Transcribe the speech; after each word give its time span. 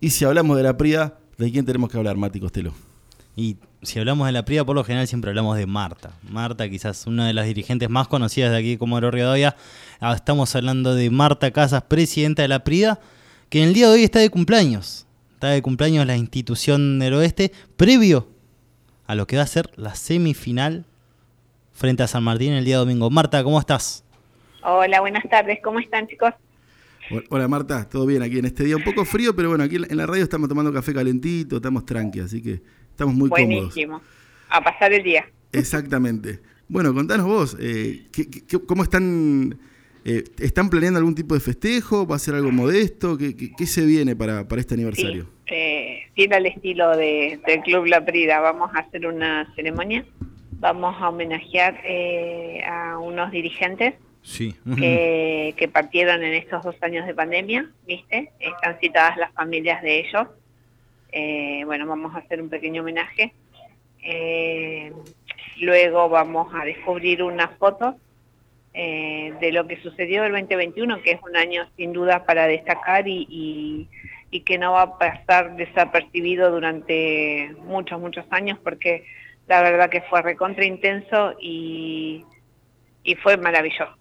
Y 0.00 0.10
si 0.10 0.24
hablamos 0.24 0.56
de 0.56 0.62
la 0.62 0.76
Prida, 0.76 1.18
¿de 1.38 1.50
quién 1.50 1.66
tenemos 1.66 1.90
que 1.90 1.98
hablar, 1.98 2.16
Mati 2.16 2.38
Costello? 2.38 2.72
Y 3.34 3.56
si 3.82 3.98
hablamos 3.98 4.28
de 4.28 4.32
la 4.32 4.44
Prida, 4.44 4.64
por 4.64 4.76
lo 4.76 4.84
general 4.84 5.08
siempre 5.08 5.30
hablamos 5.30 5.56
de 5.56 5.66
Marta. 5.66 6.12
Marta, 6.22 6.68
quizás 6.68 7.08
una 7.08 7.26
de 7.26 7.32
las 7.32 7.46
dirigentes 7.46 7.90
más 7.90 8.06
conocidas 8.06 8.52
de 8.52 8.58
aquí 8.58 8.76
como 8.76 9.00
Rivadavia. 9.00 9.56
Ah, 9.98 10.14
estamos 10.14 10.54
hablando 10.54 10.94
de 10.94 11.10
Marta 11.10 11.50
Casas, 11.50 11.82
presidenta 11.82 12.42
de 12.42 12.48
la 12.48 12.62
Prida, 12.62 13.00
que 13.48 13.60
en 13.60 13.70
el 13.70 13.74
día 13.74 13.88
de 13.88 13.94
hoy 13.94 14.04
está 14.04 14.20
de 14.20 14.30
cumpleaños. 14.30 15.04
Está 15.34 15.48
de 15.48 15.62
cumpleaños 15.62 16.06
la 16.06 16.16
institución 16.16 17.00
del 17.00 17.14
oeste, 17.14 17.50
previo 17.76 18.28
a 19.08 19.16
lo 19.16 19.26
que 19.26 19.36
va 19.36 19.42
a 19.42 19.48
ser 19.48 19.68
la 19.74 19.96
semifinal 19.96 20.84
frente 21.72 22.04
a 22.04 22.06
San 22.06 22.22
Martín 22.22 22.52
el 22.52 22.64
día 22.64 22.76
domingo. 22.76 23.10
Marta, 23.10 23.42
¿cómo 23.42 23.58
estás? 23.58 24.04
Hola, 24.62 25.00
buenas 25.00 25.28
tardes. 25.28 25.58
¿Cómo 25.60 25.80
están, 25.80 26.06
chicos? 26.06 26.34
Hola 27.30 27.48
Marta, 27.48 27.88
todo 27.88 28.06
bien 28.06 28.22
aquí 28.22 28.38
en 28.38 28.44
este 28.44 28.64
día 28.64 28.76
un 28.76 28.84
poco 28.84 29.04
frío, 29.04 29.34
pero 29.34 29.48
bueno, 29.48 29.64
aquí 29.64 29.76
en 29.76 29.96
la 29.96 30.06
radio 30.06 30.22
estamos 30.22 30.48
tomando 30.48 30.72
café 30.72 30.92
calentito, 30.92 31.56
estamos 31.56 31.86
tranqui, 31.86 32.20
así 32.20 32.42
que 32.42 32.60
estamos 32.90 33.14
muy 33.14 33.30
Buenísimo. 33.30 34.02
A 34.50 34.62
pasar 34.62 34.92
el 34.92 35.02
día. 35.02 35.26
Exactamente. 35.52 36.40
Bueno, 36.68 36.92
contanos 36.92 37.26
vos, 37.26 37.56
eh, 37.60 38.08
cómo 38.66 38.82
están, 38.82 39.58
eh, 40.04 40.24
están 40.38 40.68
planeando 40.68 40.98
algún 40.98 41.14
tipo 41.14 41.34
de 41.34 41.40
festejo? 41.40 42.06
¿Va 42.06 42.16
a 42.16 42.18
ser 42.18 42.34
algo 42.34 42.50
modesto? 42.50 43.16
¿Qué, 43.16 43.66
se 43.66 43.86
viene 43.86 44.14
para, 44.14 44.46
para 44.46 44.60
este 44.60 44.74
aniversario? 44.74 45.24
Sí, 45.46 45.54
eh, 45.54 46.02
el 46.16 46.46
estilo 46.46 46.94
de, 46.94 47.40
del 47.46 47.60
Club 47.62 47.86
La 47.86 48.04
Prida. 48.04 48.40
Vamos 48.40 48.70
a 48.74 48.80
hacer 48.80 49.06
una 49.06 49.50
ceremonia, 49.54 50.04
vamos 50.52 50.94
a 51.00 51.08
homenajear 51.08 51.80
eh, 51.84 52.62
a 52.66 52.98
unos 52.98 53.30
dirigentes 53.30 53.94
sí. 54.22 54.54
que, 54.76 55.70
partieron 55.72 56.22
en 56.22 56.34
estos 56.34 56.62
dos 56.62 56.76
años 56.82 57.06
de 57.06 57.14
pandemia, 57.14 57.70
¿viste? 57.86 58.32
Están 58.40 58.78
citadas 58.80 59.16
las 59.16 59.32
familias 59.32 59.82
de 59.82 60.00
ellos. 60.00 60.28
Eh, 61.12 61.62
bueno, 61.64 61.86
vamos 61.86 62.14
a 62.14 62.18
hacer 62.18 62.40
un 62.40 62.48
pequeño 62.48 62.82
homenaje. 62.82 63.32
Eh, 64.02 64.92
luego 65.60 66.08
vamos 66.08 66.52
a 66.54 66.64
descubrir 66.64 67.22
unas 67.22 67.56
fotos 67.58 67.94
eh, 68.74 69.34
de 69.40 69.52
lo 69.52 69.66
que 69.66 69.80
sucedió 69.82 70.24
el 70.24 70.32
2021, 70.32 71.02
que 71.02 71.12
es 71.12 71.20
un 71.22 71.36
año 71.36 71.68
sin 71.76 71.92
duda 71.92 72.24
para 72.24 72.46
destacar 72.46 73.08
y, 73.08 73.88
y, 74.30 74.40
que 74.40 74.58
no 74.58 74.72
va 74.72 74.82
a 74.82 74.98
pasar 74.98 75.56
desapercibido 75.56 76.50
durante 76.50 77.54
muchos, 77.64 77.98
muchos 77.98 78.24
años, 78.30 78.58
porque 78.62 79.04
la 79.48 79.62
verdad 79.62 79.90
que 79.90 80.02
fue 80.02 80.22
recontra 80.22 80.64
intenso 80.64 81.34
y, 81.40 82.24
y 83.02 83.14
fue 83.16 83.36
maravilloso. 83.36 83.96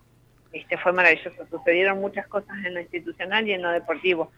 Este, 0.54 0.78
fue 0.78 0.94
maravilloso. 0.94 1.46
Sucedieron 1.50 2.00
muchas 2.00 2.28
cosas 2.28 2.58
en 2.66 2.74
lo 2.74 2.82
institucional 2.82 3.48
y 3.48 3.54
en 3.54 3.62
lo 3.62 3.72
deportivo. 3.72 4.32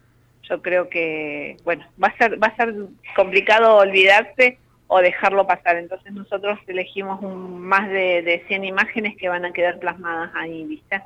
Yo 0.44 0.62
creo 0.62 0.90
que, 0.90 1.58
bueno, 1.64 1.86
va 2.02 2.08
a 2.08 2.18
ser, 2.18 2.42
va 2.42 2.48
a 2.48 2.56
ser 2.56 2.74
complicado 3.16 3.78
olvidarse 3.78 4.58
o 4.88 5.00
dejarlo 5.00 5.46
pasar. 5.46 5.78
Entonces 5.78 6.12
nosotros 6.12 6.60
elegimos 6.68 7.22
más 7.22 7.90
de, 7.90 8.22
de 8.24 8.44
100 8.48 8.66
imágenes 8.66 9.16
que 9.18 9.30
van 9.30 9.46
a 9.46 9.54
quedar 9.54 9.80
plasmadas 9.80 10.32
ahí, 10.36 10.66
¿viste? 10.66 11.02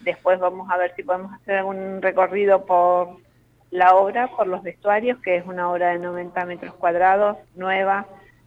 Después 0.00 0.38
vamos 0.38 0.70
a 0.70 0.76
ver 0.76 0.94
si 0.96 1.02
podemos 1.02 1.32
hacer 1.32 1.58
algún 1.58 2.00
recorrido 2.02 2.64
por 2.66 3.18
la 3.70 3.94
obra, 3.94 4.28
por 4.28 4.46
los 4.46 4.62
vestuarios, 4.62 5.18
que 5.20 5.36
es 5.36 5.46
una 5.46 5.70
obra 5.70 5.90
de 5.90 5.98
90 5.98 6.44
metros 6.46 6.74
cuadrados, 6.74 7.36
nueva, 7.56 8.06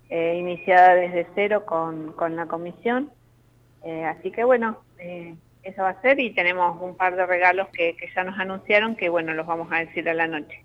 eh, 0.10 0.38
iniciada 0.40 0.96
desde 0.96 1.28
cero 1.36 1.66
con, 1.66 2.14
con 2.14 2.36
la 2.36 2.46
comisión. 2.46 3.12
Eh, 3.84 4.06
así 4.06 4.32
que 4.32 4.44
bueno, 4.44 4.78
eh, 5.00 5.36
eso 5.68 5.82
va 5.84 5.90
a 5.90 6.02
ser 6.02 6.20
y 6.20 6.34
tenemos 6.34 6.82
un 6.82 6.96
par 6.96 7.16
de 7.16 7.26
regalos 7.26 7.68
que, 7.74 7.96
ya 8.16 8.24
nos 8.24 8.40
anunciaron 8.40 8.96
que 8.96 9.10
bueno, 9.10 9.34
los 9.34 9.46
vamos 9.46 9.68
a 9.72 9.80
decir 9.80 10.08
a 10.10 10.14
la 10.14 10.28
noche. 10.28 10.64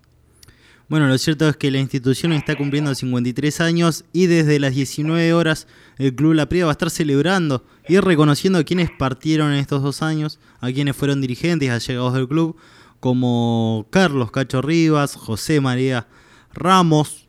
Bueno, 0.89 1.07
lo 1.07 1.17
cierto 1.19 1.49
es 1.49 1.57
que 1.57 1.71
la 1.71 1.79
institución 1.79 2.33
está 2.33 2.55
cumpliendo 2.55 2.95
53 2.95 3.61
años 3.61 4.05
y 4.13 4.27
desde 4.27 4.61
las 4.61 4.75
19 4.75 5.33
horas 5.33 5.67
el 5.99 6.15
Club 6.15 6.35
La 6.35 6.47
Prida 6.47 6.67
va 6.67 6.71
a 6.71 6.73
estar 6.73 6.91
celebrando 6.91 7.65
y 7.89 7.99
reconociendo 7.99 8.59
a 8.59 8.65
quienes 8.65 8.91
partieron 8.91 9.53
en 9.53 9.59
estos 9.59 9.83
dos 9.83 10.03
años, 10.03 10.39
a 10.61 10.71
quienes 10.71 10.95
fueron 10.95 11.21
dirigentes, 11.21 11.71
allegados 11.71 12.15
del 12.15 12.29
club, 12.29 12.57
como 13.01 13.87
Carlos 13.91 14.31
Cacho 14.31 14.61
Rivas, 14.61 15.17
José 15.17 15.61
María 15.61 16.07
Ramos, 16.53 17.27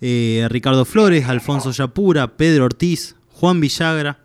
eh, 0.00 0.46
Ricardo 0.48 0.84
Flores, 0.84 1.28
Alfonso 1.28 1.70
Yapura, 1.72 2.36
Pedro 2.36 2.64
Ortiz, 2.64 3.16
Juan 3.32 3.60
Villagra, 3.60 4.18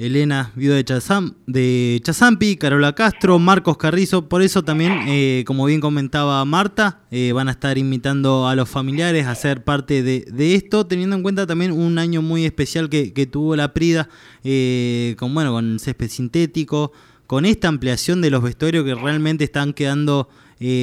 Elena, 0.00 0.50
viuda 0.56 0.76
de, 0.76 0.84
Chazam, 0.84 1.34
de 1.46 2.00
Chazampi, 2.02 2.56
Carola 2.56 2.94
Castro, 2.94 3.38
Marcos 3.38 3.76
Carrizo. 3.76 4.30
Por 4.30 4.40
eso 4.40 4.64
también, 4.64 4.92
eh, 5.06 5.44
como 5.46 5.66
bien 5.66 5.82
comentaba 5.82 6.42
Marta, 6.46 7.02
eh, 7.10 7.32
van 7.32 7.48
a 7.48 7.50
estar 7.50 7.76
invitando 7.76 8.48
a 8.48 8.56
los 8.56 8.66
familiares 8.66 9.26
a 9.26 9.34
ser 9.34 9.62
parte 9.62 10.02
de, 10.02 10.54
esto, 10.54 10.86
teniendo 10.86 11.16
en 11.16 11.22
cuenta 11.22 11.46
también 11.46 11.72
un 11.72 11.98
año 11.98 12.22
muy 12.22 12.46
especial 12.46 12.88
que, 12.88 13.28
tuvo 13.30 13.56
la 13.56 13.74
Prida, 13.74 14.08
eh, 14.42 15.16
con, 15.18 15.34
bueno, 15.34 15.52
con 15.52 15.78
césped 15.78 16.08
sintético, 16.08 16.92
con 17.26 17.44
esta 17.44 17.68
ampliación 17.68 18.22
de 18.22 18.30
los 18.30 18.42
vestuarios 18.42 18.86
que 18.86 18.94
realmente 18.94 19.44
están 19.44 19.74
quedando 19.74 20.30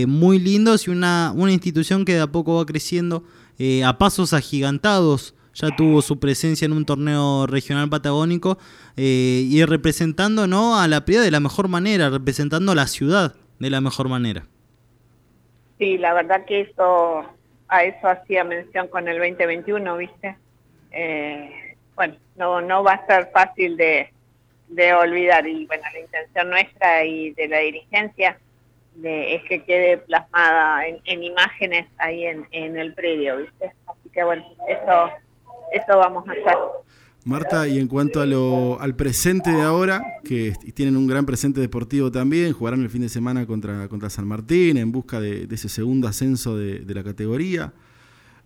muy 0.07 0.39
lindos 0.39 0.87
y 0.87 0.91
una, 0.91 1.31
una 1.35 1.51
institución 1.51 2.03
que 2.03 2.13
de 2.15 2.21
a 2.21 2.31
poco 2.31 2.55
va 2.55 2.65
creciendo 2.65 3.23
a 3.83 3.97
pasos 3.99 4.33
agigantados 4.33 5.35
ya 5.57 5.75
tuvo 5.75 6.03
su 6.03 6.19
presencia 6.19 6.65
en 6.65 6.73
un 6.73 6.85
torneo 6.85 7.47
regional 7.47 7.89
patagónico 7.89 8.59
eh, 8.95 9.41
y 9.43 9.65
representando 9.65 10.45
¿no? 10.45 10.79
a 10.79 10.87
la 10.87 11.03
Prida 11.03 11.21
de 11.21 11.31
la 11.31 11.39
mejor 11.39 11.67
manera, 11.67 12.09
representando 12.09 12.71
a 12.71 12.75
la 12.75 12.85
ciudad 12.85 13.33
de 13.59 13.69
la 13.71 13.81
mejor 13.81 14.07
manera. 14.07 14.43
Sí, 15.79 15.97
la 15.97 16.13
verdad 16.13 16.45
que 16.45 16.61
eso 16.61 17.25
a 17.69 17.83
eso 17.83 18.07
hacía 18.07 18.43
mención 18.43 18.87
con 18.87 19.07
el 19.07 19.17
2021, 19.17 19.97
¿viste? 19.97 20.37
Eh, 20.91 21.75
bueno, 21.95 22.15
no, 22.35 22.61
no 22.61 22.83
va 22.83 22.93
a 22.93 23.07
ser 23.07 23.29
fácil 23.33 23.77
de, 23.77 24.11
de 24.67 24.93
olvidar 24.93 25.47
y 25.47 25.65
bueno, 25.65 25.83
la 25.91 25.99
intención 25.99 26.49
nuestra 26.51 27.03
y 27.03 27.31
de 27.31 27.47
la 27.47 27.59
dirigencia 27.59 28.37
es 29.03 29.43
que 29.43 29.63
quede 29.63 29.97
plasmada 29.97 30.87
en, 30.87 30.99
en 31.05 31.23
imágenes 31.23 31.87
ahí 31.97 32.25
en, 32.25 32.47
en 32.51 32.77
el 32.77 32.93
predio, 32.93 33.37
¿viste? 33.37 33.71
Así 33.87 34.09
que 34.11 34.23
bueno, 34.23 34.43
eso 34.67 35.11
eso 35.71 35.97
vamos 35.97 36.27
a 36.27 36.31
hacer. 36.31 36.57
Marta, 37.27 37.67
y 37.67 37.77
en 37.77 37.89
cuanto 37.89 38.21
a 38.21 38.25
lo, 38.25 38.79
al 38.79 38.95
presente 38.95 39.51
de 39.51 39.61
ahora, 39.61 40.01
que 40.23 40.53
tienen 40.73 40.95
un 40.95 41.07
gran 41.07 41.25
presente 41.25 41.59
deportivo 41.59 42.09
también, 42.09 42.53
jugarán 42.53 42.81
el 42.81 42.89
fin 42.89 43.01
de 43.01 43.09
semana 43.09 43.45
contra, 43.45 43.89
contra 43.89 44.09
San 44.09 44.25
Martín 44.25 44.77
en 44.77 44.93
busca 44.93 45.19
de, 45.19 45.45
ese 45.51 45.67
segundo 45.67 46.07
ascenso 46.07 46.55
de, 46.55 46.85
la 46.87 47.03
categoría. 47.03 47.73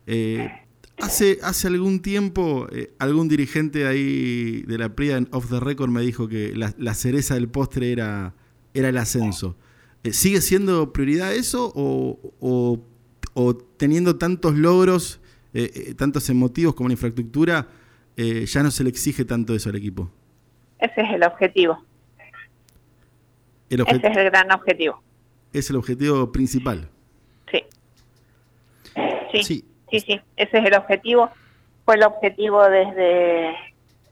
Eh, 0.08 0.50
hace, 0.98 1.38
hace 1.44 1.68
algún 1.68 2.02
tiempo, 2.02 2.68
eh, 2.72 2.92
algún 2.98 3.28
dirigente 3.28 3.86
ahí 3.86 4.64
de 4.64 4.80
la 4.80 4.96
PRIA 4.96 5.28
Off 5.32 5.48
the 5.52 5.60
Record 5.60 5.92
me 5.92 6.02
dijo 6.02 6.28
que 6.28 6.54
la, 6.56 6.94
cereza 6.96 7.36
del 7.36 7.50
postre 7.50 7.92
era, 7.92 8.34
era 8.74 8.90
el 8.90 8.98
ascenso. 8.98 9.56
Eh, 10.04 10.12
¿Sigue 10.12 10.42
siendo 10.42 10.92
prioridad 10.92 11.36
eso 11.36 11.72
o, 11.76 12.82
o 13.36 13.56
teniendo 13.78 14.16
tantos 14.16 14.56
logros 14.56 15.21
eh, 15.54 15.70
eh, 15.76 15.94
tantos 15.96 16.30
emotivos 16.30 16.74
como 16.76 16.88
la 16.88 16.94
infraestructura, 16.94 17.68
eh, 18.16 18.46
ya 18.46 18.64
no 18.64 18.72
se 18.72 18.84
le 18.84 18.90
exige 18.90 19.26
tanto 19.26 19.54
eso 19.54 19.70
al 19.70 19.76
equipo. 19.76 20.10
Ese 20.80 21.02
es 21.02 21.10
el 21.14 21.24
objetivo. 21.24 21.84
Ese 23.70 24.08
es 24.08 24.18
el 24.18 24.30
gran 24.30 24.52
objetivo. 24.52 25.02
Es 25.52 25.70
el 25.70 25.76
objetivo 25.76 26.32
principal. 26.32 26.90
Sí. 27.52 27.66
Sí, 29.32 29.66
sí, 29.90 30.00
sí, 30.00 30.22
ese 30.38 30.58
es 30.58 30.66
el 30.66 30.74
objetivo. 30.74 31.30
Fue 31.86 31.96
el 31.96 32.04
objetivo 32.04 32.64
desde 32.70 33.50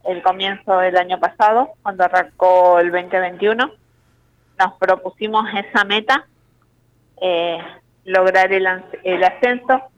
el 0.05 0.21
comienzo 0.21 0.77
del 0.79 0.97
año 0.97 1.19
pasado, 1.19 1.69
cuando 1.83 2.03
arrancó 2.03 2.79
el 2.79 2.91
2021. 2.91 3.71
Nos 4.59 4.73
propusimos 4.77 5.45
esa 5.53 5.85
meta, 5.85 6.27
lograr 8.03 8.51
el, 8.51 8.67
el 9.03 9.23
ascenso 9.23 9.89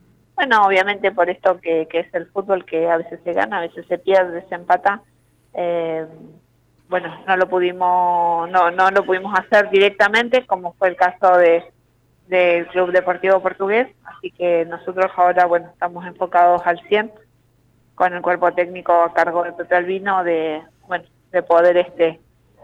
bueno, 0.41 0.65
obviamente 0.65 1.11
por 1.11 1.29
esto 1.29 1.59
que, 1.61 1.87
es 1.91 2.13
el 2.15 2.25
fútbol 2.31 2.65
que 2.65 2.89
a 2.89 2.97
veces 2.97 3.19
se 3.23 3.31
gana, 3.31 3.59
a 3.59 3.61
veces 3.61 3.85
se 3.85 3.99
pierde, 3.99 4.43
se 4.49 4.55
empata. 4.55 5.03
Eh, 5.53 6.07
bueno, 6.89 7.15
no 7.27 7.37
lo 7.37 7.47
pudimos 7.47 8.49
no 8.49 8.71
no 8.71 8.89
lo 8.89 9.05
pudimos 9.05 9.37
hacer 9.37 9.69
directamente 9.69 10.47
como 10.47 10.73
fue 10.73 10.87
el 10.87 10.95
caso 10.95 11.37
de 11.37 11.63
del 12.27 12.65
Club 12.69 12.91
Deportivo 12.91 13.39
Portugués, 13.39 13.87
así 14.03 14.31
que 14.31 14.65
nosotros 14.65 15.11
ahora 15.15 15.45
bueno, 15.45 15.69
estamos 15.71 16.07
enfocados 16.07 16.63
al 16.65 16.79
100 16.87 17.11
con 17.93 18.13
el 18.13 18.23
cuerpo 18.23 18.51
técnico 18.53 18.93
a 18.93 19.13
cargo 19.13 19.43
de 19.43 19.53
Pepe 19.53 19.75
Albino 19.75 20.23
de 20.23 20.63
bueno, 20.87 21.05
de 21.31 21.43
poder 21.43 21.77
este 21.77 22.19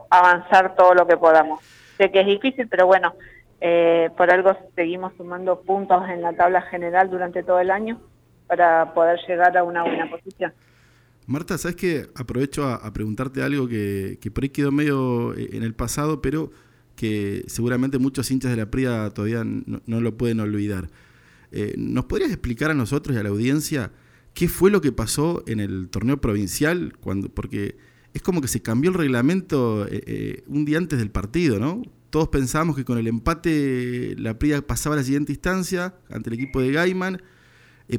avanzar 0.09 0.75
todo 0.75 0.95
lo 0.95 1.06
que 1.06 1.15
podamos. 1.15 1.63
Sé 1.97 2.09
que 2.09 2.21
es 2.21 2.25
difícil, 2.25 2.68
pero 2.68 2.88
bueno, 2.88 3.13
eh, 3.59 4.09
por 4.15 4.31
algo 4.31 4.56
seguimos 4.75 5.13
sumando 5.18 5.62
puntos 5.62 6.07
en 6.09 6.21
la 6.21 6.33
tabla 6.33 6.62
general 6.63 7.09
durante 7.09 7.44
todo 7.44 7.59
el 7.59 7.71
año 7.71 8.00
para 8.48 8.94
poder 8.94 9.19
llegar 9.27 9.57
a 9.57 9.63
una 9.63 9.83
buena 9.83 10.09
posición. 10.09 10.54
Marta, 11.25 11.57
¿sabes 11.57 11.75
qué? 11.75 12.07
Aprovecho 12.15 12.65
a, 12.65 12.94
preguntarte 12.94 13.44
algo 13.44 13.68
que, 13.68 14.18
por 14.33 14.44
ahí 14.44 14.50
quedó 14.50 14.71
medio 14.71 15.33
eh, 15.33 15.50
en 15.54 15.63
el 15.63 15.74
pasado, 15.74 16.21
pero 16.21 16.51
que 16.95 17.44
seguramente 17.48 18.00
muchos 18.00 18.31
hinchas 18.31 18.51
de 18.51 18.57
la 18.57 18.71
Prida 18.71 19.09
todavía 19.12 19.44
no, 19.44 20.01
lo 20.01 20.18
pueden 20.18 20.39
olvidar. 20.39 20.89
Eh, 21.51 21.75
¿Nos 21.77 22.06
podrías 22.06 22.31
explicar 22.31 22.71
a 22.71 22.74
nosotros 22.74 23.15
y 23.15 23.19
a 23.19 23.24
la 23.24 23.30
audiencia 23.30 23.92
qué 24.33 24.48
fue 24.48 24.71
lo 24.71 24.80
que 24.80 24.92
pasó 24.94 25.44
en 25.48 25.59
el 25.59 25.89
torneo 25.89 26.21
provincial? 26.21 26.94
Cuando, 27.01 27.27
porque 27.27 27.75
es 28.13 28.21
como 28.21 28.39
que 28.39 28.48
se 28.48 28.62
cambió 28.62 28.92
el 28.92 28.98
reglamento 28.98 29.86
eh, 29.89 30.44
un 30.48 30.63
día 30.63 30.77
antes 30.77 30.98
del 30.98 31.12
partido, 31.12 31.59
¿no? 31.59 31.81
Todos 32.09 32.30
pensábamos 32.30 32.75
que 32.75 32.86
con 32.86 32.98
el 32.98 33.07
empate 33.07 34.15
la 34.18 34.39
Prida 34.39 34.62
pasaba 34.62 34.95
a 34.95 34.98
la 34.98 35.04
siguiente 35.04 35.31
instancia 35.31 35.94
ante 36.09 36.30
el 36.30 36.36
equipo 36.36 36.62
de 36.62 36.71
Gaiman. 36.71 37.21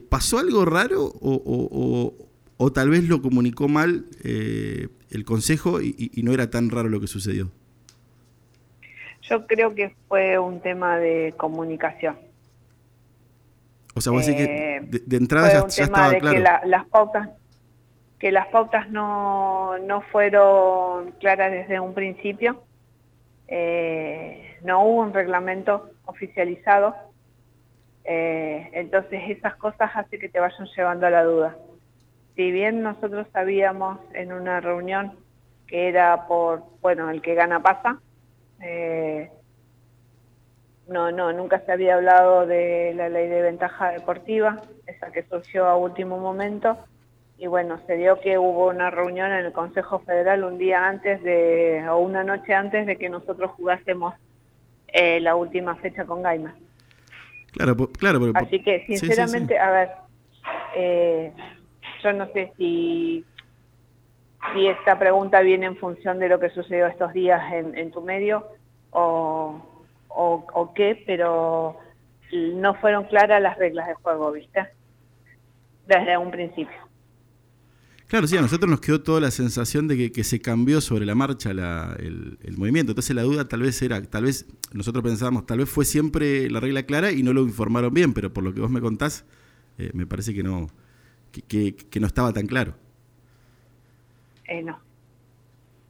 ¿Pasó 0.08 0.38
algo 0.38 0.64
raro 0.64 1.04
o, 1.04 2.14
o, 2.56 2.72
tal 2.72 2.90
vez 2.90 3.08
lo 3.08 3.22
comunicó 3.22 3.68
mal 3.68 4.06
el 4.22 5.24
consejo 5.24 5.80
y 5.80 6.20
no 6.22 6.32
era 6.32 6.50
tan 6.50 6.70
raro 6.70 6.88
lo 6.88 7.00
que 7.00 7.06
sucedió? 7.06 7.50
Yo 9.28 9.46
creo 9.46 9.74
que 9.74 9.94
fue 10.08 10.38
un 10.38 10.60
tema 10.60 10.98
de 10.98 11.34
comunicación. 11.36 12.16
O 13.94 14.00
sea, 14.00 14.12
vos 14.12 14.24
decís 14.24 14.46
que 14.46 14.76
eh, 14.76 14.80
de, 15.06 15.16
entrada 15.16 15.52
ya, 15.52 15.66
tema 15.66 16.10
de 16.10 16.20
Que 16.20 16.40
las 16.40 16.86
pautas 16.86 17.30
que 18.18 18.32
las 18.32 18.48
pautas 18.48 18.90
no, 18.90 19.78
no 19.78 20.00
fueron 20.00 21.12
claras 21.20 21.52
desde 21.52 21.78
un 21.78 21.94
principio. 21.94 22.64
Eh, 23.48 24.58
no 24.62 24.82
hubo 24.84 25.02
un 25.02 25.12
reglamento 25.12 25.90
oficializado. 26.04 26.94
Eh, 28.04 28.70
entonces 28.72 29.22
esas 29.28 29.56
cosas 29.56 29.90
hacen 29.94 30.20
que 30.20 30.28
te 30.28 30.40
vayan 30.40 30.66
llevando 30.76 31.06
a 31.06 31.10
la 31.10 31.24
duda. 31.24 31.56
Si 32.36 32.52
bien 32.52 32.82
nosotros 32.82 33.26
sabíamos 33.32 33.98
en 34.14 34.32
una 34.32 34.60
reunión 34.60 35.18
que 35.66 35.88
era 35.88 36.26
por, 36.26 36.62
bueno, 36.80 37.10
el 37.10 37.20
que 37.20 37.34
gana 37.34 37.60
pasa, 37.60 38.00
eh, 38.62 39.30
no, 40.88 41.12
no, 41.12 41.32
nunca 41.32 41.60
se 41.60 41.72
había 41.72 41.96
hablado 41.96 42.46
de 42.46 42.94
la 42.94 43.08
ley 43.08 43.28
de 43.28 43.42
ventaja 43.42 43.90
deportiva, 43.90 44.62
esa 44.86 45.12
que 45.12 45.22
surgió 45.24 45.66
a 45.66 45.76
último 45.76 46.18
momento. 46.18 46.78
Y 47.38 47.46
bueno, 47.46 47.80
se 47.86 47.96
dio 47.96 48.20
que 48.20 48.36
hubo 48.36 48.68
una 48.68 48.90
reunión 48.90 49.30
en 49.30 49.46
el 49.46 49.52
Consejo 49.52 50.00
Federal 50.00 50.42
un 50.42 50.58
día 50.58 50.88
antes 50.88 51.22
de, 51.22 51.88
o 51.88 51.98
una 51.98 52.24
noche 52.24 52.52
antes 52.52 52.84
de 52.84 52.96
que 52.96 53.08
nosotros 53.08 53.52
jugásemos 53.52 54.14
eh, 54.88 55.20
la 55.20 55.36
última 55.36 55.76
fecha 55.76 56.04
con 56.04 56.22
Gaima. 56.22 56.56
Claro, 57.52 57.76
claro. 57.92 58.20
Pero, 58.20 58.32
Así 58.34 58.60
que, 58.60 58.84
sinceramente, 58.86 59.58
a 59.58 59.70
ver, 59.70 59.90
eh, 60.74 61.32
yo 62.02 62.12
no 62.12 62.26
sé 62.32 62.52
si 62.56 63.24
si 64.52 64.66
esta 64.66 64.98
pregunta 64.98 65.40
viene 65.40 65.66
en 65.66 65.76
función 65.76 66.18
de 66.18 66.28
lo 66.28 66.38
que 66.38 66.50
sucedió 66.50 66.86
estos 66.86 67.12
días 67.12 67.40
en, 67.52 67.90
tu 67.90 68.00
medio 68.00 68.46
o, 68.90 69.60
o, 70.08 70.72
qué, 70.74 71.02
pero 71.06 71.76
no 72.32 72.74
fueron 72.74 73.04
claras 73.04 73.42
las 73.42 73.58
reglas 73.58 73.88
de 73.88 73.94
juego, 73.94 74.32
¿viste? 74.32 74.68
Desde 75.86 76.16
un 76.16 76.30
principio. 76.30 76.87
Claro, 78.08 78.26
sí, 78.26 78.36
a 78.38 78.40
nosotros 78.40 78.70
nos 78.70 78.80
quedó 78.80 79.02
toda 79.02 79.20
la 79.20 79.30
sensación 79.30 79.86
de 79.86 80.10
que, 80.10 80.24
se 80.24 80.40
cambió 80.40 80.80
sobre 80.80 81.04
la 81.04 81.14
marcha 81.14 81.50
el, 81.50 82.38
movimiento. 82.56 82.92
Entonces 82.92 83.14
la 83.14 83.22
duda 83.22 83.46
tal 83.46 83.60
vez 83.60 83.80
era, 83.82 84.02
tal 84.02 84.24
vez 84.24 84.46
nosotros 84.72 85.04
pensábamos, 85.04 85.44
tal 85.44 85.58
vez 85.58 85.68
fue 85.68 85.84
siempre 85.84 86.48
la 86.48 86.58
regla 86.58 86.84
clara 86.84 87.12
y 87.12 87.22
no 87.22 87.34
lo 87.34 87.42
informaron 87.42 87.92
bien, 87.92 88.14
pero 88.14 88.32
por 88.32 88.44
lo 88.44 88.54
que 88.54 88.60
vos 88.60 88.70
me 88.70 88.80
contás, 88.80 89.26
eh, 89.76 89.90
me 89.92 90.06
parece 90.06 90.32
que 90.32 90.42
no, 90.42 90.68
que, 91.48 91.76
que 91.76 92.00
no 92.00 92.06
estaba 92.06 92.32
tan 92.32 92.46
claro. 92.46 92.74
Eh, 94.46 94.62
no. 94.62 94.80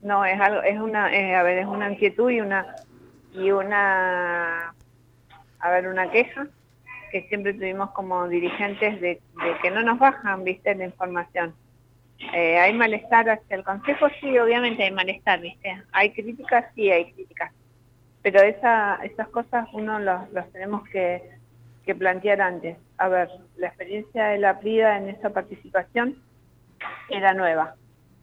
No, 0.03 0.25
es 0.25 0.41
algo, 0.41 0.63
es 0.63 0.79
una, 0.79 1.07
a 1.07 1.43
ver, 1.43 1.59
es 1.59 1.67
una 1.67 1.91
inquietud 1.91 2.31
y 2.31 2.41
una, 2.41 2.67
y 3.33 3.51
una, 3.51 4.75
a 5.61 5.71
ver, 5.71 5.89
una 5.89 6.11
queja 6.11 6.47
que 7.11 7.23
siempre 7.29 7.55
tuvimos 7.55 7.91
como 7.91 8.29
dirigentes 8.29 9.01
de, 9.01 9.21
que 9.63 9.71
no 9.71 9.83
nos 9.83 9.99
bajan, 9.99 10.45
viste, 10.45 10.75
la 10.75 10.85
información. 10.85 11.55
Eh, 12.19 12.59
¿Hay 12.59 12.73
malestar 12.73 13.31
hacia 13.31 13.57
el 13.57 13.65
Consejo? 13.65 14.09
Sí, 14.21 14.39
obviamente 14.39 14.83
hay 14.83 14.91
malestar, 14.91 15.41
¿viste? 15.41 15.83
¿Hay 15.93 16.11
críticas? 16.13 16.67
Sí, 16.75 16.91
hay 16.91 17.13
críticas. 17.13 17.53
Pero 18.23 18.41
esa, 18.41 18.97
esas 19.05 19.29
cosas 19.29 19.69
uno 19.73 19.99
los, 20.01 20.31
los 20.33 20.51
tenemos 20.53 20.89
que, 20.89 21.37
plantear 21.99 22.43
antes. 22.43 22.77
A 22.99 23.09
ver, 23.09 23.31
la 23.57 23.69
experiencia 23.69 24.27
de 24.27 24.37
la 24.37 24.61
PRIDA 24.61 24.99
en 24.99 25.09
esa 25.09 25.31
participación 25.31 26.19
era 27.09 27.33
nueva. 27.33 27.77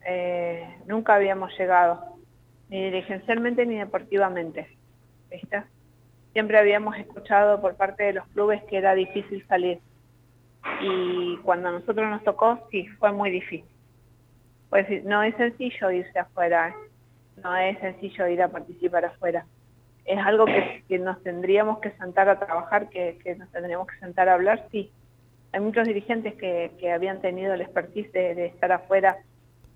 Eh, 0.05 0.63
nunca 0.85 1.15
habíamos 1.15 1.51
llegado, 1.57 2.15
ni 2.69 2.83
dirigencialmente 2.83 3.65
ni 3.65 3.77
deportivamente. 3.77 4.69
Siempre 6.33 6.59
habíamos 6.59 6.95
escuchado 6.97 7.59
por 7.59 7.75
parte 7.75 8.03
de 8.03 8.13
los 8.13 8.27
clubes 8.27 8.61
que 8.65 8.77
era 8.77 8.93
difícil 8.93 9.43
salir. 9.47 9.79
Y 10.81 11.37
cuando 11.37 11.69
a 11.69 11.71
nosotros 11.71 12.07
nos 12.07 12.23
tocó, 12.23 12.67
sí, 12.69 12.87
fue 12.99 13.11
muy 13.11 13.31
difícil. 13.31 13.74
Pues 14.69 15.03
no 15.03 15.23
es 15.23 15.35
sencillo 15.35 15.91
irse 15.91 16.19
afuera, 16.19 16.75
no 17.43 17.55
es 17.55 17.77
sencillo 17.79 18.27
ir 18.27 18.41
a 18.41 18.49
participar 18.49 19.05
afuera. 19.05 19.45
Es 20.05 20.19
algo 20.19 20.45
que, 20.45 20.99
nos 20.99 21.21
tendríamos 21.23 21.79
que 21.79 21.91
sentar 21.91 22.29
a 22.29 22.39
trabajar, 22.39 22.89
que, 22.89 23.17
nos 23.37 23.51
tendríamos 23.51 23.87
que 23.87 23.99
sentar 23.99 24.29
a 24.29 24.33
hablar, 24.33 24.67
sí. 24.71 24.91
Hay 25.51 25.61
muchos 25.61 25.87
dirigentes 25.87 26.35
que, 26.35 26.91
habían 26.91 27.21
tenido 27.21 27.53
el 27.53 27.61
expertise 27.61 28.11
de 28.11 28.45
estar 28.45 28.71
afuera 28.71 29.17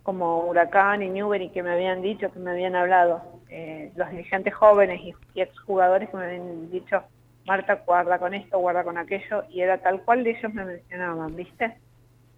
como 0.10 0.40
Huracán 0.46 1.04
y 1.04 1.10
Newbery 1.10 1.50
que 1.50 1.62
me 1.62 1.72
habían 1.72 2.02
dicho, 2.02 2.32
que 2.32 2.40
me 2.40 2.50
habían 2.50 2.76
hablado, 2.76 3.22
eh, 3.50 3.92
los 3.96 4.10
dirigentes 4.10 4.54
jóvenes 4.56 5.00
y, 5.02 5.14
exjugadores 5.40 6.10
que 6.10 6.18
me 6.18 6.26
habían 6.26 6.72
dicho, 6.72 7.04
Marta, 7.46 7.84
guarda 7.86 8.18
con 8.18 8.34
esto, 8.34 8.58
guarda 8.58 8.84
con 8.84 8.98
aquello, 8.98 9.44
y 9.50 9.62
era 9.62 9.78
tal 9.78 10.02
cual 10.02 10.26
ellos 10.26 10.52
me 10.52 10.66
mencionaban, 10.66 11.36
¿viste? 11.36 11.78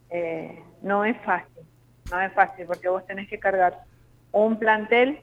Eh, 0.10 0.62
no 0.82 1.06
es 1.06 1.16
fácil, 1.22 1.64
no 2.12 2.22
es 2.22 2.32
fácil, 2.34 2.66
porque 2.68 2.90
vos 2.90 3.06
tenés 3.06 3.28
que 3.28 3.40
cargar 3.40 3.80
un 4.32 4.60
plantel 4.60 5.20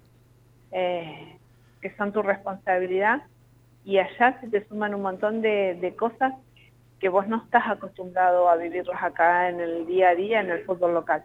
eh, 0.72 1.38
que 1.80 1.94
son 1.96 2.12
tu 2.12 2.22
responsabilidad, 2.22 3.22
y 3.84 3.98
allá 3.98 4.38
se 4.40 4.48
te 4.48 4.66
suman 4.66 4.94
un 4.94 5.02
montón 5.02 5.40
de, 5.40 5.94
cosas 5.96 6.34
que 7.00 7.08
vos 7.08 7.28
no 7.28 7.42
estás 7.44 7.68
acostumbrado 7.68 8.48
a 8.48 8.56
vivirlas 8.56 9.02
acá 9.02 9.48
en 9.48 9.60
el 9.60 9.86
día 9.86 10.10
a 10.10 10.14
día 10.14 10.40
en 10.40 10.50
el 10.50 10.64
fútbol 10.64 10.94
local. 10.94 11.24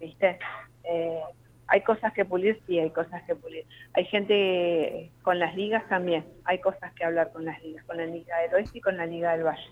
¿viste? 0.00 0.38
Eh, 0.84 1.20
hay 1.68 1.82
cosas 1.82 2.12
que 2.14 2.24
pulir, 2.24 2.60
sí, 2.66 2.78
hay 2.78 2.90
cosas 2.90 3.22
que 3.24 3.34
pulir. 3.36 3.64
Hay 3.92 4.06
gente 4.06 5.10
con 5.22 5.38
las 5.38 5.54
ligas 5.54 5.86
también, 5.88 6.24
hay 6.44 6.58
cosas 6.60 6.92
que 6.94 7.04
hablar 7.04 7.30
con 7.30 7.44
las 7.44 7.62
ligas, 7.62 7.84
con 7.84 7.98
la 7.98 8.06
Liga 8.06 8.38
del 8.38 8.54
Oeste 8.54 8.78
y 8.78 8.80
con 8.80 8.96
la 8.96 9.06
Liga 9.06 9.32
del 9.32 9.44
Valle. 9.44 9.70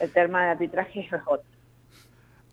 El 0.00 0.12
tema 0.12 0.44
de 0.44 0.50
arbitraje 0.50 1.00
es 1.00 1.12
otro. 1.26 1.53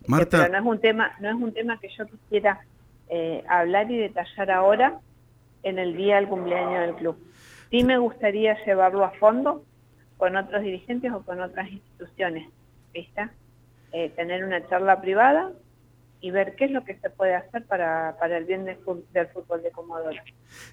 Marta. 0.08 0.38
Pero 0.40 0.52
no 0.52 0.60
es 0.60 0.66
un 0.66 0.82
tema, 0.82 1.12
no 1.20 1.30
es 1.30 1.36
un 1.36 1.54
tema 1.54 1.80
que 1.80 1.90
yo 1.98 2.06
quisiera 2.08 2.62
eh, 3.10 3.44
hablar 3.48 3.92
y 3.92 3.98
detallar 3.98 4.52
ahora 4.52 5.00
en 5.64 5.80
el 5.80 5.96
día 5.96 6.16
del 6.16 6.28
cumpleaños 6.28 6.82
del 6.82 6.96
club. 6.96 7.18
Sí 7.70 7.84
me 7.84 7.98
gustaría 7.98 8.58
llevarlo 8.66 9.04
a 9.04 9.12
fondo 9.12 9.64
con 10.18 10.36
otros 10.36 10.62
dirigentes 10.64 11.12
o 11.12 11.22
con 11.22 11.42
otras 11.42 11.70
instituciones, 11.70 12.50
¿viste? 12.94 13.30
Eh, 13.94 14.10
tener 14.16 14.44
una 14.44 14.68
charla 14.70 15.02
privada 15.02 15.52
y 16.22 16.30
ver 16.30 16.56
qué 16.56 16.66
es 16.66 16.72
lo 16.72 16.86
que 16.86 16.96
se 17.00 17.10
puede 17.10 17.34
hacer 17.36 17.66
para, 17.66 18.16
para 18.20 18.38
el 18.38 18.46
bien 18.46 18.64
del, 18.64 18.78
fútbol 18.78 19.64
de 19.64 19.72
Comodoro. 19.72 20.22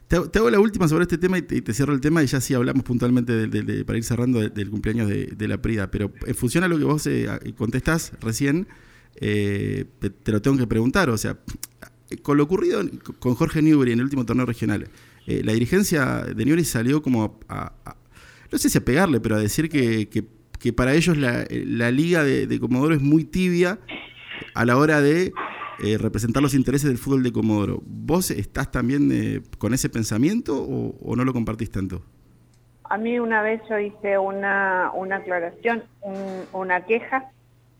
Te, 0.07 0.17
hago 0.17 0.51
la 0.51 0.61
última 0.61 0.87
sobre 0.87 1.03
este 1.03 1.17
tema 1.17 1.39
y 1.39 1.43
te, 1.43 1.73
cierro 1.73 1.95
el 1.95 2.01
tema 2.01 2.23
y 2.23 2.27
ya 2.27 2.41
sí 2.41 2.55
hablamos 2.55 2.85
puntualmente 2.85 3.33
de, 3.49 3.85
para 3.85 3.97
ir 3.97 4.05
cerrando 4.05 4.41
del 4.41 4.71
cumpleaños 4.71 5.09
de, 5.09 5.49
la 5.49 5.57
Prida, 5.59 5.91
pero 5.91 6.13
en 6.27 6.35
función 6.35 6.65
a 6.65 6.69
lo 6.69 6.79
que 6.79 6.85
vos 6.85 7.07
eh, 7.07 7.27
contestás 7.57 8.13
recién, 8.21 8.69
eh, 9.21 9.85
te, 9.99 10.33
lo 10.33 10.43
tengo 10.43 10.57
que 10.57 10.67
preguntar, 10.67 11.11
o 11.11 11.19
sea, 11.19 11.39
con 12.23 12.37
lo 12.37 12.45
ocurrido 12.45 12.83
con 13.19 13.35
Jorge 13.35 13.63
Newbery 13.63 13.93
en 13.93 13.99
el 13.99 14.05
último 14.05 14.25
torneo 14.25 14.47
regional, 14.47 14.89
eh, 15.27 15.43
la 15.45 15.53
dirigencia 15.53 16.25
de 16.25 16.45
Newbery 16.45 16.65
salió 16.65 17.03
como 17.03 17.39
a, 17.49 17.73
no 18.51 18.59
sé 18.59 18.71
si 18.71 18.79
a 18.79 18.85
pegarle, 18.85 19.21
pero 19.21 19.37
a 19.37 19.41
decir 19.41 19.69
que, 19.69 20.25
para 20.73 20.95
ellos 20.95 21.17
la, 21.17 21.91
liga 21.91 22.25
de 22.25 22.61
Comodoro 22.61 22.95
es 22.95 23.03
muy 23.03 23.25
tibia 23.25 23.79
a 24.55 24.65
la 24.65 24.77
hora 24.77 25.01
de 25.01 25.33
eh, 25.81 25.97
representar 25.97 26.43
los 26.43 26.55
intereses 26.55 26.89
del 26.89 26.99
fútbol 26.99 27.23
de 27.23 27.33
Comodoro. 27.33 27.81
¿Vos 27.85 28.33
estás 28.33 28.73
también 28.73 29.11
eh, 29.13 29.43
con 29.59 29.75
ese 29.75 29.89
pensamiento 29.89 30.61
o, 30.61 31.15
no 31.15 31.25
lo 31.25 31.33
compartís 31.33 31.71
tanto? 31.71 32.03
A 32.91 32.99
mí 32.99 33.19
una 33.21 33.43
vez 33.43 33.61
yo 33.69 33.79
hice 33.79 34.19
una, 34.19 34.91
una 34.95 35.17
aclaración, 35.17 35.85
una 36.53 36.85
queja, 36.85 37.31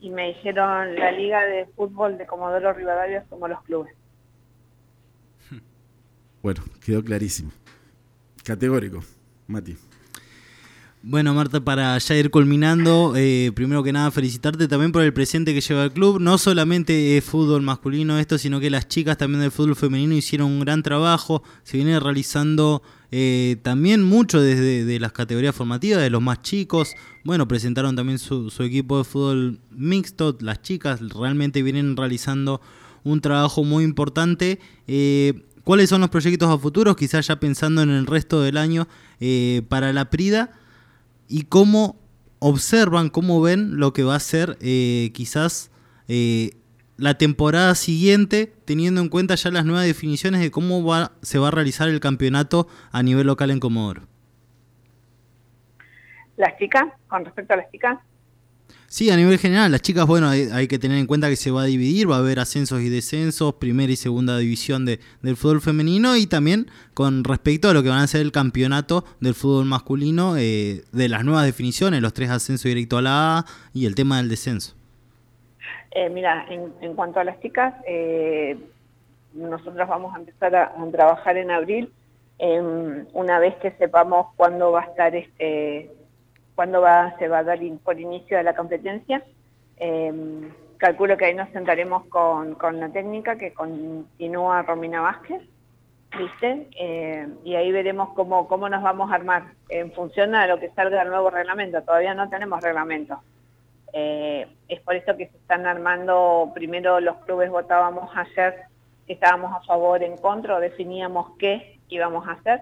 y 0.01 0.09
me 0.09 0.27
dijeron 0.27 0.95
la 0.95 1.11
Liga 1.11 1.41
de 1.45 1.65
Fútbol 1.75 2.17
de 2.17 2.25
Comodoro 2.25 2.73
Rivadavia 2.73 3.25
como 3.29 3.47
los 3.47 3.61
clubes. 3.63 3.93
Bueno, 6.41 6.63
quedó 6.83 7.03
clarísimo. 7.03 7.51
Categórico, 8.45 8.99
Mati. 9.47 9.75
Bueno, 11.01 11.33
Marta, 11.33 11.61
para 11.61 11.97
ya 11.97 12.17
ir 12.17 12.29
culminando, 12.29 13.13
eh, 13.15 13.53
primero 13.55 13.81
que 13.83 13.93
nada 13.93 14.11
felicitarte 14.11 14.67
también 14.67 14.91
por 14.91 15.01
el 15.01 15.13
presente 15.13 15.53
que 15.53 15.61
lleva 15.61 15.85
el 15.85 15.93
club. 15.93 16.19
No 16.19 16.37
solamente 16.37 17.15
es 17.15 17.23
fútbol 17.23 17.61
masculino 17.61 18.19
esto, 18.19 18.37
sino 18.37 18.59
que 18.59 18.69
las 18.69 18.89
chicas 18.89 19.17
también 19.17 19.39
del 19.39 19.51
fútbol 19.51 19.77
femenino 19.77 20.13
hicieron 20.13 20.51
un 20.51 20.59
gran 20.59 20.83
trabajo. 20.83 21.41
Se 21.63 21.77
viene 21.77 21.97
realizando 22.01 22.83
eh, 23.11 23.55
también 23.63 24.03
mucho 24.03 24.41
desde 24.41 24.83
de 24.83 24.99
las 24.99 25.13
categorías 25.13 25.55
formativas, 25.55 26.01
de 26.01 26.09
los 26.09 26.21
más 26.21 26.41
chicos. 26.41 26.95
Bueno, 27.23 27.47
presentaron 27.47 27.95
también 27.95 28.19
su, 28.19 28.51
equipo 28.59 28.97
de 28.97 29.05
fútbol 29.05 29.61
mixto. 29.71 30.37
Las 30.41 30.61
chicas 30.63 30.99
realmente 30.99 31.63
vienen 31.63 31.95
realizando 31.95 32.59
un 33.05 33.21
trabajo 33.21 33.63
muy 33.63 33.85
importante. 33.85 34.59
Eh, 34.85 35.45
¿Cuáles 35.63 35.89
son 35.89 36.01
los 36.01 36.09
proyectos 36.09 36.49
a 36.49 36.57
futuros? 36.57 36.97
Quizás 36.97 37.27
ya 37.27 37.39
pensando 37.39 37.81
en 37.83 37.89
el 37.89 38.05
resto 38.05 38.41
del 38.41 38.57
año 38.57 38.89
eh, 39.21 39.61
para 39.69 39.93
la 39.93 40.09
Prida 40.09 40.58
y 41.29 41.43
cómo 41.43 41.97
observan, 42.39 43.09
cómo 43.09 43.39
ven 43.39 43.77
lo 43.77 43.93
que 43.93 44.03
va 44.03 44.15
a 44.15 44.19
ser 44.19 44.57
quizás 44.57 45.71
la 46.97 47.13
temporada 47.17 47.75
siguiente, 47.75 48.53
teniendo 48.65 48.99
en 48.99 49.07
cuenta 49.07 49.35
ya 49.35 49.51
las 49.51 49.63
nuevas 49.63 49.85
definiciones 49.85 50.41
de 50.41 50.51
cómo 50.51 50.83
va, 50.83 51.13
se 51.21 51.39
va 51.39 51.47
a 51.47 51.51
realizar 51.51 51.87
el 51.87 52.01
campeonato 52.01 52.67
a 52.91 53.03
nivel 53.03 53.27
local 53.27 53.51
en 53.51 53.61
Comodoro. 53.61 54.01
¿Las 56.35 56.57
chicas? 56.57 56.83
¿Con 57.07 57.23
respecto 57.23 57.53
a 57.53 57.57
las 57.57 57.71
chicas? 57.71 57.99
Sí, 58.89 59.11
a 59.11 59.15
nivel 59.15 59.37
general, 59.37 59.71
las 59.71 59.83
chicas, 59.83 60.07
bueno, 60.07 60.29
hay, 60.29 60.67
que 60.67 60.79
tener 60.79 60.97
en 60.97 61.05
cuenta 61.05 61.29
que 61.29 61.35
se 61.35 61.51
va 61.51 61.61
a 61.61 61.65
dividir, 61.65 62.09
va 62.09 62.15
a 62.15 62.19
haber 62.19 62.39
ascensos 62.39 62.81
y 62.81 62.89
descensos, 62.89 63.53
primera 63.53 63.93
y 63.93 63.95
segunda 63.95 64.35
división 64.39 64.83
de, 64.83 64.99
del 65.21 65.37
fútbol 65.37 65.61
femenino 65.61 66.15
y 66.15 66.25
también 66.25 66.71
con 66.95 67.23
respecto 67.23 67.69
a 67.69 67.73
lo 67.75 67.83
que 67.83 67.89
van 67.89 67.99
a 67.99 68.07
ser 68.07 68.21
el 68.21 68.31
campeonato 68.31 69.03
del 69.19 69.35
fútbol 69.35 69.65
masculino, 69.65 70.37
eh, 70.37 70.81
de 70.91 71.07
las 71.07 71.23
nuevas 71.23 71.45
definiciones, 71.45 72.01
los 72.01 72.15
tres 72.15 72.31
ascensos 72.31 72.63
directo 72.63 72.97
a 72.97 73.03
la 73.03 73.37
A 73.37 73.45
y 73.75 73.85
el 73.85 73.93
tema 73.93 74.17
del 74.17 74.27
descenso. 74.27 74.73
Eh, 75.91 76.09
mira, 76.09 76.47
en, 76.49 76.95
cuanto 76.95 77.19
a 77.19 77.23
las 77.23 77.39
chicas, 77.41 77.75
eh, 77.87 78.57
nosotros 79.35 79.87
vamos 79.87 80.15
a 80.15 80.17
empezar 80.17 80.55
a, 80.55 80.73
trabajar 80.91 81.37
en 81.37 81.51
abril, 81.51 81.91
una 83.13 83.37
vez 83.37 83.53
que 83.57 83.69
sepamos 83.71 84.33
cuándo 84.35 84.71
va 84.71 84.81
a 84.81 84.85
estar 84.85 85.15
este, 85.15 85.91
cuándo 86.59 86.83
se 87.17 87.29
va 87.29 87.37
a 87.37 87.43
dar 87.45 87.57
por 87.85 87.97
inicio 87.97 88.35
de 88.35 88.43
la 88.43 88.53
competencia. 88.53 89.23
Em, 89.77 90.51
calculo 90.75 91.15
que 91.15 91.23
ahí 91.23 91.33
nos 91.33 91.47
sentaremos 91.51 92.03
con, 92.07 92.57
la 92.81 92.89
técnica 92.89 93.37
que 93.37 93.53
continúa 93.53 94.63
Romina 94.63 94.99
Vázquez, 94.99 95.41
¿viste? 96.17 96.67
Eh, 96.77 97.29
y 97.45 97.55
ahí 97.55 97.71
veremos 97.71 98.09
cómo, 98.09 98.49
cómo 98.49 98.67
nos 98.67 98.83
vamos 98.83 99.09
a 99.09 99.15
armar 99.15 99.43
en 99.69 99.93
función 99.93 100.33
de 100.33 100.47
lo 100.47 100.59
que 100.59 100.69
salga 100.71 101.01
el 101.01 101.07
nuevo 101.07 101.29
reglamento. 101.29 101.81
Todavía 101.81 102.13
no 102.13 102.27
tenemos 102.27 102.61
reglamento. 102.61 103.21
Eh, 103.93 104.45
es 104.67 104.81
por 104.81 104.95
eso 104.95 105.15
que 105.15 105.27
se 105.27 105.37
están 105.37 105.65
armando, 105.65 106.51
primero 106.53 106.99
los 106.99 107.15
clubes 107.19 107.49
votábamos 107.49 108.09
ayer 108.17 108.63
que 109.07 109.13
estábamos 109.13 109.53
a 109.55 109.61
favor, 109.61 110.03
en 110.03 110.17
contra, 110.17 110.59
definíamos 110.59 111.37
qué 111.37 111.79
íbamos 111.87 112.27
a 112.27 112.33
hacer. 112.33 112.59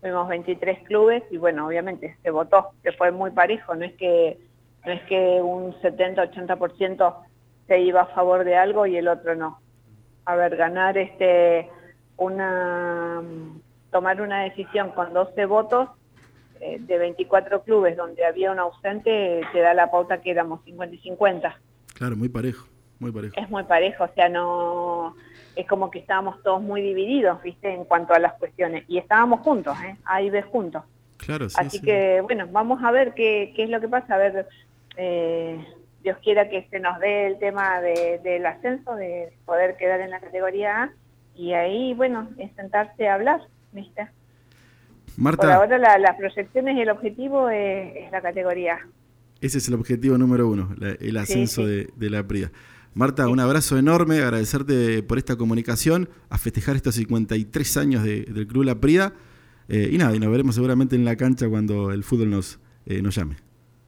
Fuimos 0.00 0.28
23 0.28 0.80
clubes 0.84 1.24
y 1.30 1.38
bueno, 1.38 1.66
obviamente 1.66 2.16
se 2.22 2.30
votó, 2.30 2.68
que 2.82 2.92
fue 2.92 3.10
muy 3.10 3.30
parejo, 3.32 3.74
no 3.74 3.84
es 3.84 3.94
que, 3.94 4.38
no 4.86 4.92
es 4.92 5.02
que 5.02 5.40
un 5.42 5.74
70-80% 5.80 7.14
se 7.66 7.80
iba 7.80 8.02
a 8.02 8.06
favor 8.06 8.44
de 8.44 8.56
algo 8.56 8.86
y 8.86 8.96
el 8.96 9.08
otro 9.08 9.34
no. 9.34 9.60
A 10.24 10.36
ver, 10.36 10.56
ganar 10.56 10.96
este 10.98 11.68
una 12.16 13.22
tomar 13.90 14.20
una 14.20 14.42
decisión 14.42 14.90
con 14.90 15.12
12 15.12 15.46
votos 15.46 15.88
eh, 16.60 16.78
de 16.80 16.98
24 16.98 17.62
clubes 17.62 17.96
donde 17.96 18.24
había 18.24 18.50
un 18.50 18.58
ausente, 18.58 19.40
te 19.52 19.60
da 19.60 19.74
la 19.74 19.90
pauta 19.90 20.20
que 20.20 20.30
éramos 20.30 20.62
50 20.64 20.94
y 20.94 20.98
50. 20.98 21.60
Claro, 21.94 22.16
muy 22.16 22.28
parejo, 22.28 22.66
muy 22.98 23.12
parejo. 23.12 23.34
Es 23.40 23.48
muy 23.48 23.62
parejo, 23.64 24.04
o 24.04 24.08
sea, 24.14 24.28
no 24.28 24.97
es 25.56 25.66
como 25.66 25.90
que 25.90 25.98
estábamos 25.98 26.42
todos 26.42 26.62
muy 26.62 26.82
divididos, 26.82 27.42
¿viste? 27.42 27.72
En 27.72 27.84
cuanto 27.84 28.14
a 28.14 28.18
las 28.18 28.34
cuestiones. 28.34 28.84
Y 28.88 28.98
estábamos 28.98 29.40
juntos, 29.40 29.76
¿eh? 29.82 29.96
Ahí 30.04 30.30
ves 30.30 30.44
juntos. 30.46 30.82
Claro, 31.16 31.48
sí, 31.48 31.56
Así 31.58 31.80
que, 31.80 32.20
bueno, 32.20 32.46
vamos 32.50 32.82
a 32.84 32.90
ver 32.90 33.14
qué, 33.14 33.52
qué 33.56 33.64
es 33.64 33.70
lo 33.70 33.80
que 33.80 33.88
pasa. 33.88 34.14
A 34.14 34.18
ver, 34.18 34.46
eh, 34.96 35.64
Dios 36.02 36.18
quiera 36.22 36.48
que 36.48 36.66
se 36.70 36.80
nos 36.80 36.98
dé 37.00 37.26
el 37.26 37.38
tema 37.38 37.80
del 37.80 38.46
ascenso, 38.46 38.94
de 38.94 39.32
poder 39.44 39.76
quedar 39.76 40.00
en 40.00 40.10
la 40.10 40.20
categoría 40.20 40.84
A. 40.84 40.90
Y 41.34 41.52
ahí, 41.52 41.94
bueno, 41.94 42.28
es 42.38 42.52
sentarse 42.56 43.08
a 43.08 43.14
hablar, 43.14 43.40
¿viste? 43.72 44.08
Por 45.22 45.50
ahora 45.50 45.98
las 45.98 46.16
proyecciones 46.16 46.76
y 46.76 46.80
el 46.80 46.90
objetivo 46.90 47.48
es, 47.50 48.10
la 48.12 48.20
categoría. 48.20 48.78
Ese 49.40 49.58
es 49.58 49.68
el 49.68 49.74
objetivo 49.74 50.16
número 50.18 50.48
uno, 50.48 50.74
el 51.00 51.16
ascenso 51.16 51.66
De, 51.66 51.88
la 51.98 52.22
PRIA. 52.22 52.50
Marta, 52.94 53.28
un 53.28 53.40
abrazo 53.40 53.78
enorme, 53.78 54.20
agradecerte 54.20 55.02
por 55.02 55.18
esta 55.18 55.36
comunicación, 55.36 56.08
a 56.30 56.38
festejar 56.38 56.76
estos 56.76 56.96
53 56.96 57.76
años 57.76 58.02
del 58.02 58.46
Club 58.46 58.64
La 58.64 58.80
Prida. 58.80 59.12
Eh, 59.68 59.90
y 59.92 59.98
nada, 59.98 60.16
y 60.16 60.18
nos 60.18 60.30
veremos 60.30 60.54
seguramente 60.54 60.96
en 60.96 61.04
la 61.04 61.16
cancha 61.16 61.48
cuando 61.48 61.92
el 61.92 62.02
fútbol 62.02 62.30
nos, 62.30 62.58
eh, 62.86 63.02
nos 63.02 63.14
llame. 63.14 63.36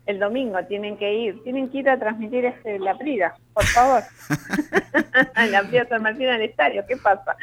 El 0.06 0.18
domingo 0.18 0.58
tienen 0.68 0.98
que 0.98 1.12
ir, 1.12 1.42
tienen 1.42 1.70
que 1.70 1.78
ir 1.78 1.88
a 1.88 1.98
transmitir 1.98 2.44
este, 2.44 2.78
La 2.78 2.96
Prida, 2.98 3.34
por 3.54 3.64
favor. 3.64 4.02
la 5.50 5.62
Prida 5.62 5.88
San 5.88 6.02
Martín 6.02 6.26
al 6.26 6.42
estadio, 6.42 6.84
¿qué 6.86 6.96
pasa? 6.96 7.36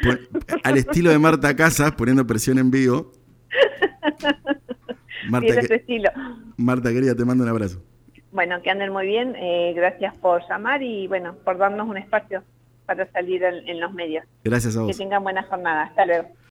al 0.62 0.76
estilo 0.78 1.10
de 1.10 1.18
Marta 1.18 1.54
Casas, 1.56 1.92
poniendo 1.92 2.26
presión 2.26 2.58
en 2.58 2.70
vivo. 2.70 3.12
Marta, 5.28 5.60
estilo. 5.60 6.10
Marta, 6.56 6.90
querida, 6.90 7.14
te 7.14 7.24
mando 7.24 7.44
un 7.44 7.50
abrazo. 7.50 7.82
Bueno, 8.32 8.60
que 8.62 8.70
anden 8.70 8.92
muy 8.92 9.06
bien. 9.06 9.34
Eh, 9.36 9.72
gracias 9.74 10.16
por 10.18 10.46
llamar 10.48 10.82
y 10.82 11.06
bueno, 11.06 11.34
por 11.44 11.58
darnos 11.58 11.88
un 11.88 11.96
espacio 11.96 12.42
para 12.86 13.10
salir 13.10 13.42
en, 13.42 13.68
en 13.68 13.80
los 13.80 13.92
medios. 13.92 14.24
Gracias 14.44 14.76
a 14.76 14.80
vos. 14.80 14.90
Que 14.90 14.96
tengan 14.96 15.22
buena 15.22 15.42
jornada. 15.42 15.84
Hasta 15.84 16.06
luego. 16.06 16.28